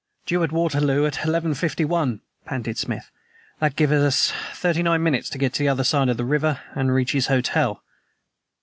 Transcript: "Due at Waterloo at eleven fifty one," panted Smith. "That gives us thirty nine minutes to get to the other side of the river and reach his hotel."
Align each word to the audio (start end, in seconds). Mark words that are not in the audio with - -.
"Due 0.25 0.41
at 0.41 0.51
Waterloo 0.51 1.05
at 1.05 1.23
eleven 1.27 1.53
fifty 1.53 1.85
one," 1.85 2.21
panted 2.43 2.75
Smith. 2.75 3.11
"That 3.59 3.75
gives 3.75 3.93
us 3.93 4.33
thirty 4.51 4.81
nine 4.81 5.03
minutes 5.03 5.29
to 5.29 5.37
get 5.37 5.53
to 5.53 5.59
the 5.59 5.69
other 5.69 5.83
side 5.83 6.09
of 6.09 6.17
the 6.17 6.25
river 6.25 6.59
and 6.73 6.91
reach 6.91 7.11
his 7.11 7.27
hotel." 7.27 7.83